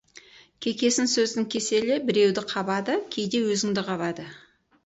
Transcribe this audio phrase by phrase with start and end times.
[0.65, 4.27] Кекесін сөздің кеселі біреуді қабады, кейде өзіңді қабады.